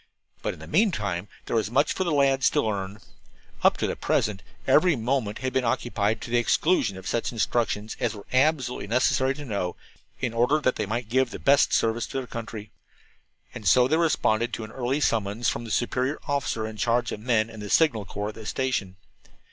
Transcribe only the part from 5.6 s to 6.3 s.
occupied